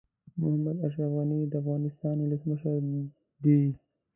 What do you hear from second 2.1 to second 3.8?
ولسمشر دي.